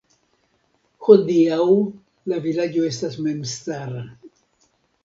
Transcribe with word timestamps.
Hodiaŭ 1.07 1.67
la 2.33 2.41
vilaĝo 2.47 2.89
estas 2.89 3.21
memstara. 3.29 4.05